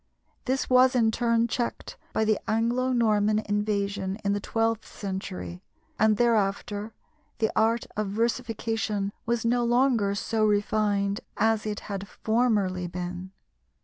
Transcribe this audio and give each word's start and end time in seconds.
This 0.45 0.67
was 0.67 0.95
in 0.95 1.11
turn 1.11 1.47
checked 1.47 1.95
by 2.11 2.25
the 2.25 2.39
Anglo 2.49 2.91
Norman 2.91 3.37
invasion 3.37 4.17
in 4.25 4.33
the 4.33 4.39
twelfth 4.39 4.87
century, 4.91 5.61
and 5.99 6.17
thereafter 6.17 6.95
the 7.37 7.51
art 7.55 7.85
of 7.95 8.07
versification 8.07 9.13
was 9.27 9.45
no 9.45 9.63
longer 9.63 10.15
so 10.15 10.43
refined 10.43 11.21
as 11.37 11.67
it 11.67 11.81
had 11.81 12.07
formerly 12.07 12.87
been. 12.87 13.29